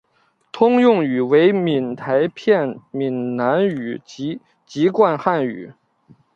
[0.51, 5.73] 通用语为闽台片闽南语及籍贯汉语。